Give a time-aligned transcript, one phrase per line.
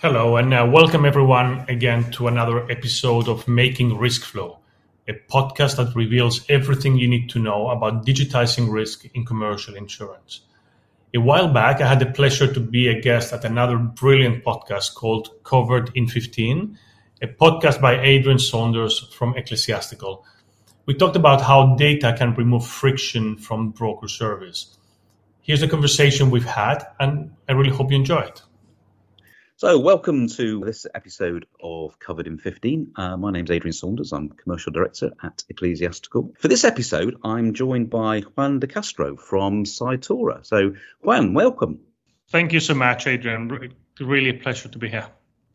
[0.00, 4.60] Hello, and uh, welcome everyone again to another episode of Making Risk Flow,
[5.08, 10.42] a podcast that reveals everything you need to know about digitizing risk in commercial insurance.
[11.14, 14.94] A while back, I had the pleasure to be a guest at another brilliant podcast
[14.94, 16.78] called Covered in 15,
[17.20, 20.24] a podcast by Adrian Saunders from Ecclesiastical.
[20.86, 24.78] We talked about how data can remove friction from broker service.
[25.42, 28.42] Here's the conversation we've had, and I really hope you enjoy it.
[29.60, 32.92] So, welcome to this episode of Covered in 15.
[32.94, 34.12] Uh, my name's Adrian Saunders.
[34.12, 36.32] I'm Commercial Director at Ecclesiastical.
[36.38, 40.46] For this episode, I'm joined by Juan de Castro from Cytora.
[40.46, 41.80] So, Juan, welcome.
[42.28, 43.72] Thank you so much, Adrian.
[43.98, 45.08] Really a pleasure to be here.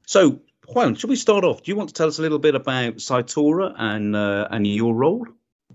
[0.06, 1.64] So, Juan, should we start off?
[1.64, 4.94] Do you want to tell us a little bit about Cytora and uh, and your
[4.94, 5.28] role?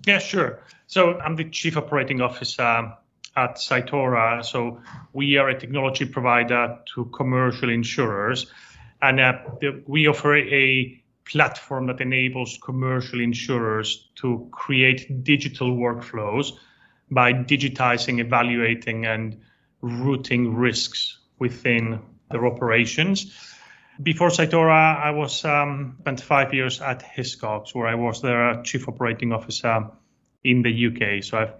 [0.06, 0.62] Yeah, sure.
[0.86, 2.92] So, I'm the Chief Operating Officer
[3.38, 4.44] at Cytora.
[4.44, 4.80] So
[5.12, 8.52] we are a technology provider to commercial insurers,
[9.00, 16.52] and uh, the, we offer a platform that enables commercial insurers to create digital workflows
[17.10, 19.40] by digitizing, evaluating, and
[19.80, 23.32] routing risks within their operations.
[24.02, 28.88] Before Cytora, I was um, spent five years at Hiscox, where I was their chief
[28.88, 29.90] operating officer
[30.44, 31.22] in the UK.
[31.22, 31.52] So I've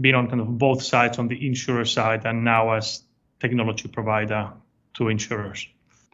[0.00, 3.02] been on kind of both sides on the insurer side and now as
[3.40, 4.52] technology provider
[4.94, 5.66] to insurers.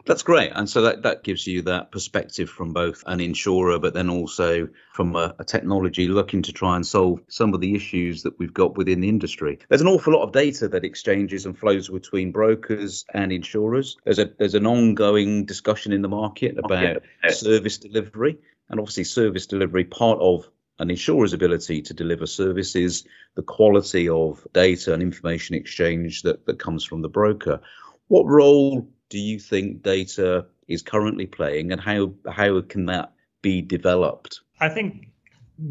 [0.05, 0.51] That's great.
[0.53, 4.69] And so that, that gives you that perspective from both an insurer, but then also
[4.93, 8.53] from a, a, technology looking to try and solve some of the issues that we've
[8.53, 9.59] got within the industry.
[9.69, 13.97] There's an awful lot of data that exchanges and flows between brokers and insurers.
[14.03, 18.37] There's a there's an ongoing discussion in the market about service delivery.
[18.69, 20.49] And obviously service delivery part of
[20.81, 26.57] an insurer's ability to deliver services, the quality of data and information exchange that, that
[26.57, 27.61] comes from the broker.
[28.07, 33.61] What role do you think data is currently playing and how, how can that be
[33.61, 34.41] developed?
[34.59, 35.09] I think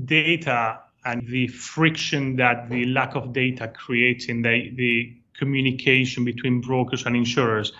[0.05, 6.61] data and the friction that the lack of data creates in the, the communication between
[6.61, 7.73] brokers and insurers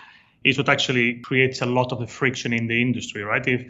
[0.43, 3.47] is what actually creates a lot of the friction in the industry, right?
[3.47, 3.67] If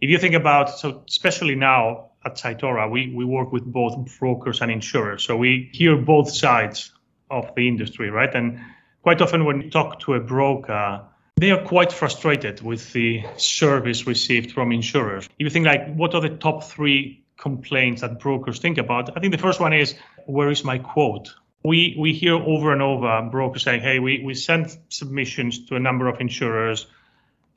[0.00, 4.60] if you think about so especially now at Cytora, we, we work with both brokers
[4.60, 5.24] and insurers.
[5.24, 6.92] So we hear both sides
[7.30, 8.34] of the industry, right?
[8.34, 8.60] And
[9.02, 11.02] quite often when you talk to a broker,
[11.36, 15.24] they are quite frustrated with the service received from insurers.
[15.38, 19.16] If you think like, what are the top three complaints that brokers think about?
[19.16, 19.94] I think the first one is,
[20.26, 21.34] where is my quote?
[21.62, 25.80] We we hear over and over brokers saying, hey, we, we sent submissions to a
[25.80, 26.86] number of insurers,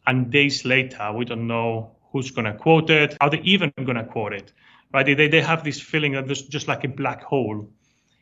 [0.05, 3.97] and days later we don't know who's going to quote it, are they even going
[3.97, 4.53] to quote it,
[4.93, 5.05] right?
[5.05, 7.69] They, they have this feeling that there's just like a black hole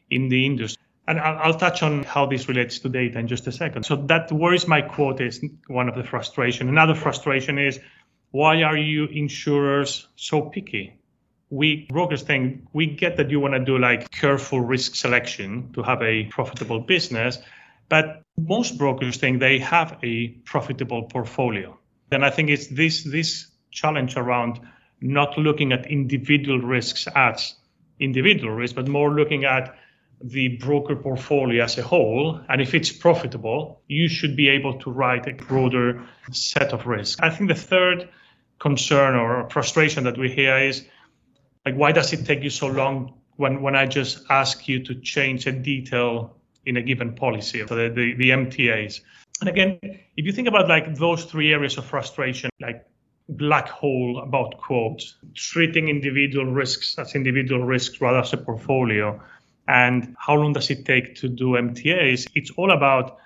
[0.09, 0.81] in the industry.
[1.07, 3.85] And I'll, touch on how this relates to data in just a second.
[3.85, 6.69] So that worries my quote is one of the frustration.
[6.69, 7.79] Another frustration is
[8.29, 11.00] why are you insurers so picky?
[11.50, 15.84] We brokers think we get that you want to do like careful risk selection to
[15.84, 17.40] have a profitable business,
[17.90, 21.78] but most brokers think they have a profitable portfolio.
[22.09, 24.59] And I think it's this this challenge around
[25.01, 27.55] not looking at individual risks as
[27.99, 29.75] individual risks, but more looking at
[30.23, 32.39] the broker portfolio as a whole.
[32.47, 37.19] And if it's profitable, you should be able to write a broader set of risks.
[37.19, 38.09] I think the third
[38.59, 40.85] concern or frustration that we hear is
[41.65, 44.95] like, why does it take you so long when, when I just ask you to
[44.95, 49.01] change a detail in a given policy, so the, the, the MTAs?
[49.39, 49.79] And again,
[50.15, 52.85] if you think about like those three areas of frustration, like
[53.37, 59.21] black hole about quotes, treating individual risks as individual risks rather as a portfolio.
[59.67, 62.27] And how long does it take to do MTAs?
[62.35, 63.17] It's all about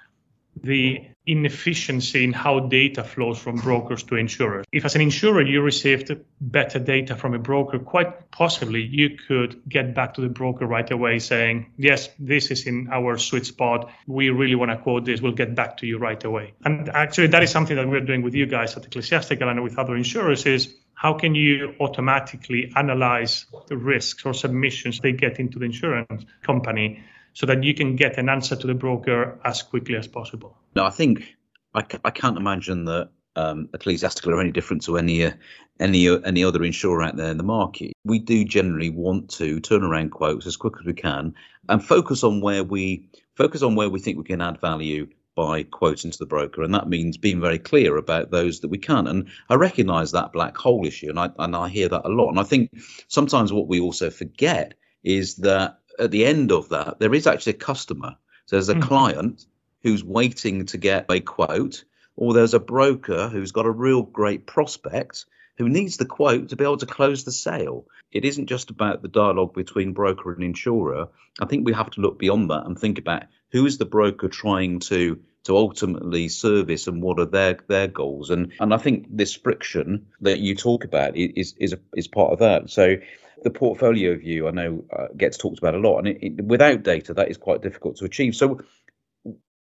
[0.62, 4.66] the inefficiency in how data flows from brokers to insurers.
[4.72, 9.62] If, as an insurer, you received better data from a broker, quite possibly you could
[9.68, 13.90] get back to the broker right away saying, Yes, this is in our sweet spot.
[14.08, 15.22] We really want to quote this.
[15.22, 16.54] We'll get back to you right away.
[16.64, 19.80] And actually, that is something that we're doing with you guys at Ecclesiastical and with
[19.80, 25.60] other insurers is how can you automatically analyze the risks or submissions they get into
[25.60, 27.04] the insurance company
[27.36, 30.58] so that you can get an answer to the broker as quickly as possible.
[30.76, 31.36] No, I think
[31.76, 35.32] I, I can't imagine that um, Ecclesiastical are any different to any uh,
[35.80, 37.92] any uh, any other insurer out there in the market.
[38.06, 41.36] We do generally want to turn around quotes as quick as we can
[41.68, 45.64] and focus on where we focus on where we think we can add value by
[45.64, 49.06] quoting to the broker, and that means being very clear about those that we can.
[49.06, 52.30] And I recognise that black hole issue, and I and I hear that a lot.
[52.30, 52.72] And I think
[53.10, 57.54] sometimes what we also forget is that at the end of that, there is actually
[57.54, 58.16] a customer.
[58.46, 58.88] So there's a mm-hmm.
[58.88, 59.46] client
[59.84, 61.84] who's waiting to get a quote.
[62.16, 65.26] or there's a broker who's got a real great prospect
[65.58, 67.86] who needs the quote to be able to close the sale.
[68.12, 71.08] It isn't just about the dialogue between broker and insurer.
[71.40, 74.28] I think we have to look beyond that and think about who is the broker
[74.28, 79.06] trying to to ultimately service and what are their their goals and and I think
[79.10, 82.70] this friction that you talk about is is is part of that.
[82.70, 82.96] So
[83.44, 86.84] the portfolio view I know uh, gets talked about a lot, and it, it, without
[86.84, 88.36] data that is quite difficult to achieve.
[88.36, 88.62] So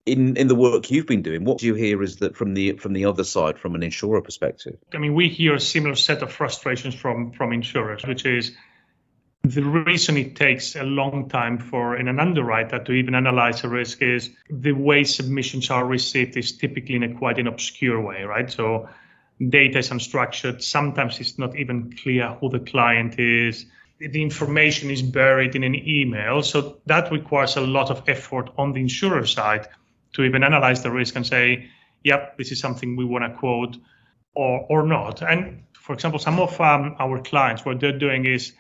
[0.07, 2.73] in in the work you've been doing, what do you hear is that from the
[2.73, 4.77] from the other side, from an insurer perspective?
[4.95, 8.53] I mean, we hear a similar set of frustrations from from insurers, which is
[9.43, 14.03] the reason it takes a long time for an underwriter to even analyze a risk
[14.03, 18.51] is the way submissions are received is typically in a quite an obscure way, right?
[18.51, 18.89] So
[19.49, 20.63] data is unstructured.
[20.63, 23.65] Sometimes it's not even clear who the client is.
[23.99, 26.43] The information is buried in an email.
[26.43, 29.69] So that requires a lot of effort on the insurer side
[30.15, 31.71] to even analyze the risk and say,
[32.03, 33.77] yep, this is something we want to quote
[34.35, 35.23] or, or not.
[35.23, 38.53] And for example, some of um, our clients, what they're doing is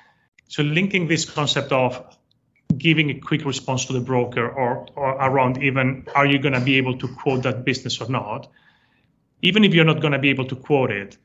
[0.48, 2.16] so linking this concept of
[2.76, 6.60] giving a quick response to the broker or, or around even are you going to
[6.60, 8.50] be able to quote that business or not,
[9.42, 11.16] even if you're not going to be able to quote it,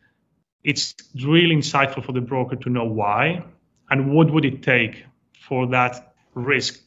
[0.63, 3.43] it's really insightful for the broker to know why
[3.89, 5.05] and what would it take
[5.47, 6.81] for that risk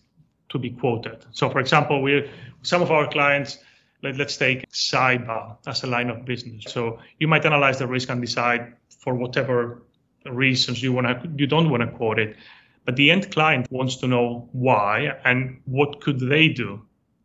[0.50, 1.25] to be quoted.
[1.33, 2.31] So, for example, we
[2.62, 3.59] some of our clients,
[4.03, 6.65] let, us take cyber as a line of business.
[6.69, 9.83] So you might analyze the risk and decide for whatever
[10.25, 12.37] reasons you want to you don't want to quote it,
[12.85, 16.81] but the end client wants to know why and what could they do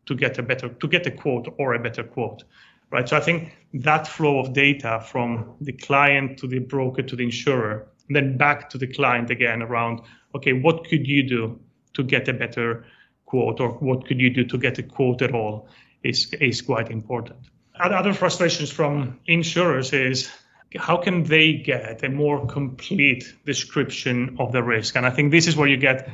[0.06, 2.44] to get a better to get a quote or a better quote
[2.90, 7.16] right so i think that flow of data from the client to the broker to
[7.16, 10.00] the insurer and then back to the client again around
[10.34, 11.58] okay what could you do
[11.94, 12.84] to get a better
[13.26, 15.68] quote or what could you do to get a quote at all
[16.02, 17.38] is, is quite important.
[17.78, 20.30] Other frustrations from insurers is
[20.76, 24.96] how can they get a more complete description of the risk?
[24.96, 26.08] And I think this is where you get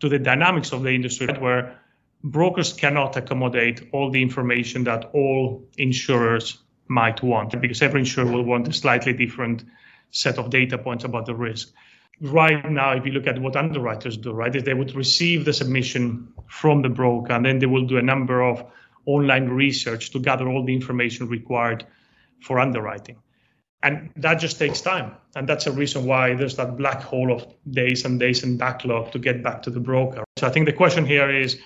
[0.00, 1.78] to the dynamics of the industry where
[2.24, 6.58] brokers cannot accommodate all the information that all insurers
[6.88, 9.64] might want because every insurer will want a slightly different
[10.10, 11.72] set of data points about the risk
[12.20, 15.52] right now, if you look at what underwriters do, right, is they would receive the
[15.52, 18.64] submission from the broker and then they will do a number of
[19.06, 21.84] online research to gather all the information required
[22.40, 23.16] for underwriting.
[23.82, 25.16] And that just takes time.
[25.34, 29.10] And that's a reason why there's that black hole of days and days and backlog
[29.12, 30.22] to get back to the broker.
[30.38, 31.58] So I think the question here is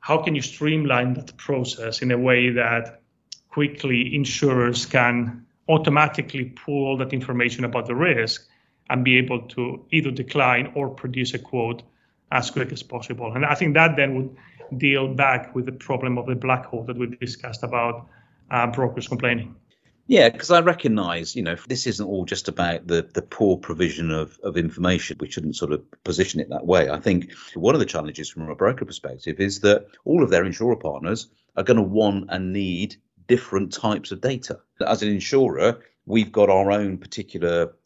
[0.00, 3.00] how can you streamline that process in a way that
[3.48, 8.48] quickly insurers can automatically pull that information about the risk
[8.90, 11.82] and be able to either decline or produce a quote
[12.32, 13.32] as quick as possible.
[13.32, 14.36] And I think that then would
[14.78, 18.06] deal back with the problem of the black hole that we've discussed about
[18.50, 19.56] uh, brokers complaining.
[20.06, 24.10] Yeah, because I recognise, you know, this isn't all just about the the poor provision
[24.10, 25.18] of, of information.
[25.20, 26.90] We shouldn't sort of position it that way.
[26.90, 30.44] I think one of the challenges from a broker perspective is that all of their
[30.44, 32.96] insurer partners are going to want and need
[33.28, 34.58] different types of data.
[34.84, 37.76] As an insurer, we've got our own particular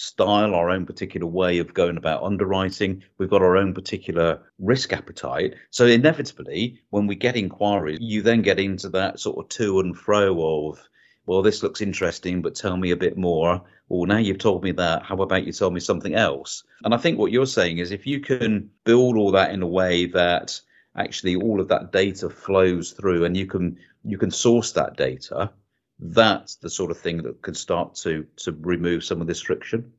[0.00, 3.02] style, our own particular way of going about underwriting.
[3.18, 5.56] We've got our own particular risk appetite.
[5.68, 9.94] So inevitably, when we get inquiries, you then get into that sort of to and
[9.94, 10.80] fro of,
[11.26, 13.62] well, this looks interesting, but tell me a bit more.
[13.90, 15.02] Well, now you've told me that.
[15.02, 16.64] How about you tell me something else?
[16.82, 19.66] And I think what you're saying is if you can build all that in a
[19.66, 20.58] way that
[20.96, 25.52] actually all of that data flows through and you can you can source that data
[26.00, 29.92] that's the sort of thing that could start to to remove some of this friction.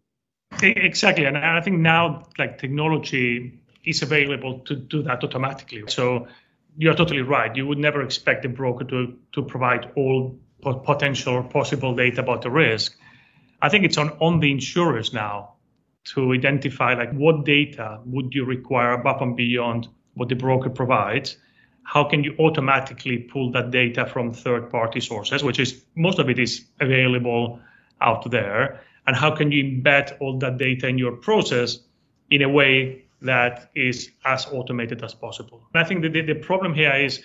[0.62, 5.84] Exactly, and I think now like technology is available to do that automatically.
[5.88, 6.28] So
[6.78, 7.56] you're totally right.
[7.56, 12.44] You would never expect a broker to to provide all potential or possible data about
[12.44, 12.96] the risk.
[13.62, 15.56] I think it's on on the insurers now
[16.04, 21.38] to identify like what data would you require above and beyond what the broker provides
[21.84, 26.30] how can you automatically pull that data from third party sources, which is most of
[26.30, 27.60] it is available
[28.00, 31.80] out there, and how can you embed all that data in your process
[32.30, 35.62] in a way that is as automated as possible.
[35.74, 37.22] And I think the, the problem here is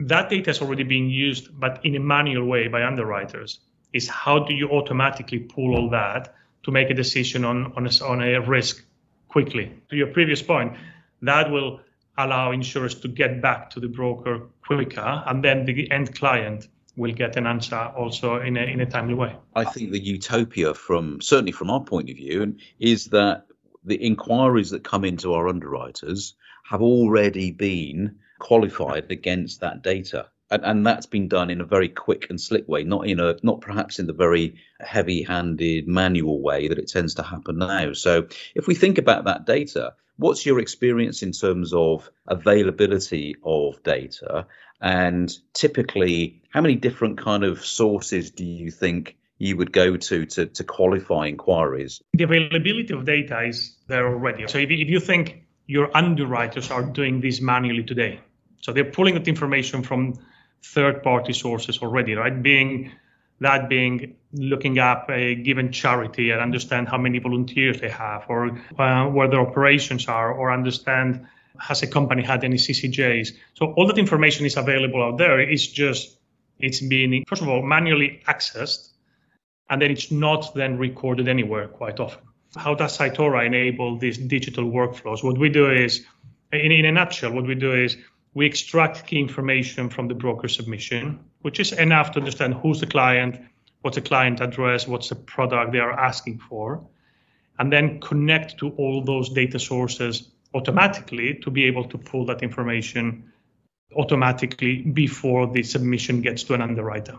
[0.00, 3.60] that data is already being used, but in a manual way by underwriters.
[3.92, 8.04] Is how do you automatically pull all that to make a decision on, on, a,
[8.04, 8.84] on a risk
[9.28, 9.72] quickly?
[9.88, 10.74] To your previous point,
[11.22, 11.80] that will
[12.16, 16.68] allow insurers to get back to the broker quicker, and then the end client
[17.00, 19.34] will get an answer also in a, in a timely way.
[19.56, 23.46] I think the utopia, from certainly from our point of view, is that
[23.84, 26.34] the inquiries that come into our underwriters
[26.68, 30.28] have already been qualified against that data.
[30.50, 33.36] And, and that's been done in a very quick and slick way, not in a
[33.42, 37.92] not perhaps in the very heavy-handed manual way that it tends to happen now.
[37.92, 43.82] So if we think about that data, what's your experience in terms of availability of
[43.82, 44.46] data,
[44.80, 50.26] and typically how many different kind of sources do you think you would go to
[50.26, 52.02] to, to qualify inquiries?
[52.12, 54.46] The availability of data is there already.
[54.48, 58.20] So if, if you think your underwriters are doing this manually today,
[58.60, 60.18] so they're pulling that information from
[60.62, 62.42] third party sources already, right?
[62.42, 62.92] Being
[63.40, 68.58] that being looking up a given charity and understand how many volunteers they have or
[68.78, 71.26] uh, where their operations are or understand
[71.58, 73.30] has a company had any CCJs.
[73.54, 75.40] So all that information is available out there.
[75.40, 76.16] It's just
[76.58, 78.90] it's being first of all manually accessed
[79.70, 82.22] and then it's not then recorded anywhere quite often.
[82.56, 85.22] How does Cytora enable these digital workflows?
[85.22, 86.04] What we do is
[86.52, 87.96] in, in a nutshell, what we do is
[88.34, 92.86] we extract key information from the broker submission, which is enough to understand who's the
[92.86, 93.40] client,
[93.82, 96.86] what's the client address, what's the product they are asking for,
[97.58, 102.42] and then connect to all those data sources automatically to be able to pull that
[102.42, 103.32] information
[103.96, 107.18] automatically before the submission gets to an underwriter.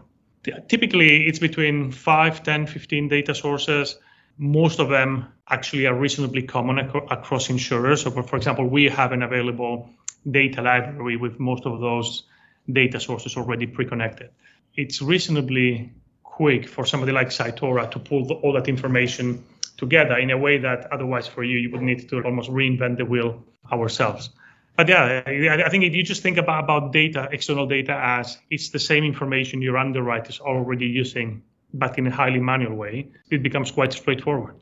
[0.68, 3.98] Typically, it's between 5, 10, 15 data sources.
[4.38, 8.02] Most of them actually are reasonably common ac- across insurers.
[8.02, 9.90] So, for example, we have an available
[10.30, 12.24] data library with most of those
[12.72, 14.30] data sources already pre-connected.
[14.76, 15.92] It's reasonably
[16.24, 19.44] quick for somebody like Cytora to pull the, all that information
[19.78, 23.06] together in a way that otherwise for you, you would need to almost reinvent the
[23.06, 24.30] wheel ourselves.
[24.78, 28.70] But yeah, I think if you just think about, about data, external data as it's
[28.70, 33.44] the same information your underwriters are already using, but in a highly manual way, it
[33.44, 34.56] becomes quite straightforward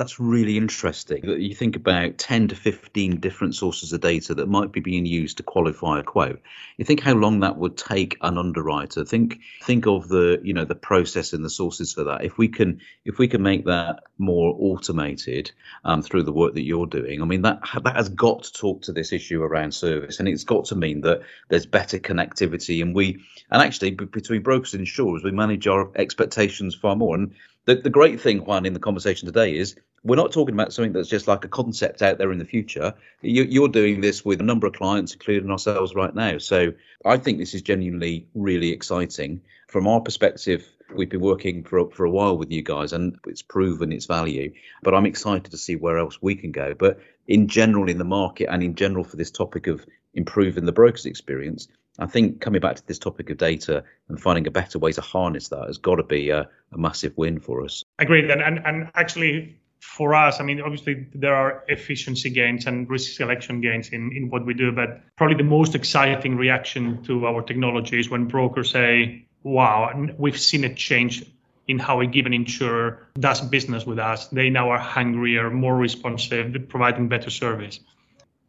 [0.00, 4.48] that's really interesting that you think about 10 to 15 different sources of data that
[4.48, 6.40] might be being used to qualify a quote.
[6.78, 9.04] You think how long that would take an underwriter.
[9.04, 12.24] Think think of the you know the process and the sources for that.
[12.24, 15.52] If we can if we can make that more automated
[15.84, 18.82] um, through the work that you're doing i mean that that has got to talk
[18.82, 20.18] to this issue around service.
[20.18, 22.80] And it's got to mean that there's better connectivity.
[22.80, 27.16] And we and actually between brokers and insurers we manage our expectations far more.
[27.16, 27.34] And
[27.66, 30.92] the, the great thing, Juan, in the conversation today is we're not talking about something
[30.92, 32.94] that's just like a concept out there in the future.
[33.20, 36.38] You, are doing this with a number of clients, including ourselves right now.
[36.38, 36.72] So
[37.04, 39.42] I think this is genuinely really exciting.
[39.68, 43.42] From our perspective, we've been working for, for a while with you guys and it's
[43.42, 44.52] proven its value.
[44.82, 46.74] But I'm excited to see where else we can go.
[46.74, 46.98] But
[47.28, 51.06] in general, in the market and in general for this topic of improving the broker's
[51.06, 51.68] experience,
[52.00, 55.00] I think coming back to this topic of data and finding a better way to
[55.00, 57.84] harness that has got to be a, a massive win for us.
[57.98, 58.30] Agreed.
[58.30, 63.12] And, and, and actually, for us, I mean, obviously there are efficiency gains and risk
[63.16, 67.42] selection gains in, in what we do, but probably the most exciting reaction to our
[67.42, 71.24] technology is when brokers say, wow, we've seen a change
[71.68, 74.26] in how a given insurer does business with us.
[74.28, 77.78] They now are hungrier, more responsive, providing better service.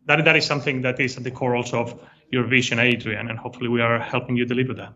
[0.07, 3.37] That, that is something that is at the core also of your vision, Adrian, and
[3.37, 4.93] hopefully we are helping you deliver that.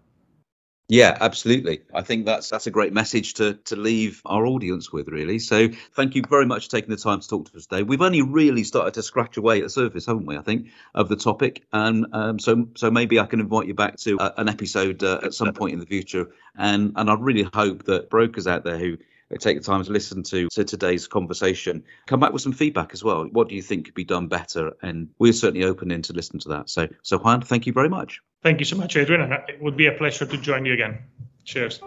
[0.88, 1.82] Yeah, absolutely.
[1.96, 5.39] I think that's that's a great message to to leave our audience with, really.
[5.39, 7.82] So, thank you very much for taking the time to talk to us today.
[7.82, 10.38] We've only really started to scratch away at the surface, haven't we?
[10.38, 13.98] I think of the topic, and um, so so maybe I can invite you back
[14.01, 17.50] to uh, an episode uh, at some point in the future, and and I really
[17.51, 18.98] hope that brokers out there who
[19.39, 21.84] take the time to listen to, to today's conversation.
[22.08, 23.25] Come back with some feedback as well.
[23.25, 24.74] What do you think could be done better?
[24.82, 26.70] And we're certainly open in to listen to that.
[26.70, 28.22] So, so Juan, thank you very much.
[28.44, 29.32] Thank you so much, Adrian.
[29.32, 31.00] It would be a pleasure to join you again.
[31.44, 31.82] Cheers.